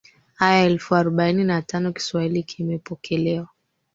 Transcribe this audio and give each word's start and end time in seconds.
aya 0.39 0.63
elfu 0.65 0.95
arobaini 0.95 1.43
na 1.43 1.61
tano 1.61 1.93
Kiswahili 1.93 2.43
kimepokelewa 2.43 3.49